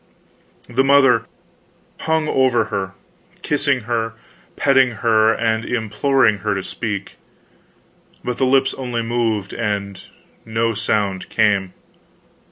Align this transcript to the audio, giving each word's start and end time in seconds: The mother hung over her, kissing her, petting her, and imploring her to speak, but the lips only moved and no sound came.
The 0.67 0.83
mother 0.83 1.27
hung 1.99 2.27
over 2.27 2.63
her, 2.73 2.93
kissing 3.43 3.81
her, 3.81 4.13
petting 4.55 4.93
her, 5.05 5.31
and 5.31 5.63
imploring 5.63 6.39
her 6.39 6.55
to 6.55 6.63
speak, 6.63 7.17
but 8.23 8.39
the 8.39 8.47
lips 8.47 8.73
only 8.73 9.03
moved 9.03 9.53
and 9.53 10.01
no 10.43 10.73
sound 10.73 11.29
came. 11.29 11.75